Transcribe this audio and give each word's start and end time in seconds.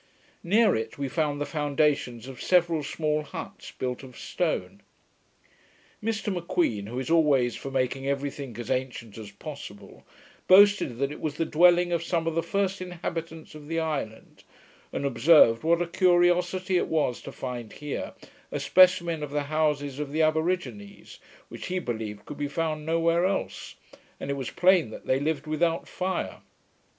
Near 0.43 0.75
it, 0.75 0.97
we 0.97 1.07
found 1.07 1.39
the 1.39 1.45
foundations 1.45 2.27
of 2.27 2.41
several 2.41 2.81
small 2.81 3.21
huts, 3.21 3.69
built 3.71 4.01
of 4.01 4.17
stone. 4.17 4.81
Mr 6.03 6.33
M'Queen, 6.33 6.87
who 6.87 6.97
is 6.97 7.11
always 7.11 7.55
for 7.55 7.69
making 7.69 8.07
every 8.07 8.31
thing 8.31 8.57
as 8.57 8.71
ancient 8.71 9.15
as 9.19 9.29
possible, 9.29 10.03
boasted 10.47 10.97
that 10.97 11.11
it 11.11 11.21
was 11.21 11.35
the 11.35 11.45
dwelling 11.45 11.91
of 11.91 12.01
some 12.03 12.25
of 12.25 12.33
the 12.33 12.41
first 12.41 12.81
inhabitants 12.81 13.53
of 13.53 13.67
the 13.67 13.79
island, 13.79 14.43
and 14.91 15.05
observed, 15.05 15.61
what 15.61 15.83
a 15.83 15.87
curiosity 15.87 16.77
it 16.77 16.87
was 16.87 17.21
to 17.21 17.31
find 17.31 17.73
here 17.73 18.15
a 18.51 18.59
specimen 18.59 19.21
of 19.21 19.29
the 19.29 19.43
houses 19.53 19.99
of 19.99 20.11
the 20.11 20.23
Aborigines, 20.23 21.19
which 21.47 21.67
he 21.67 21.77
believed 21.77 22.25
could 22.25 22.37
be 22.39 22.47
found 22.47 22.87
no 22.87 22.99
where 22.99 23.23
else; 23.27 23.75
and 24.19 24.31
it 24.31 24.35
was 24.35 24.49
plain 24.49 24.89
that 24.89 25.05
they 25.05 25.19
lived 25.19 25.45
without 25.45 25.87
fire. 25.87 26.39